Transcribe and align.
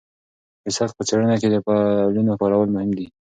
د 0.63 0.65
سبک 0.77 0.93
په 0.97 1.03
څېړنه 1.07 1.35
کې 1.41 1.47
د 1.49 1.55
فعلونو 1.65 2.33
کارول 2.41 2.69
مهم 2.75 2.91
دي. 2.97 3.07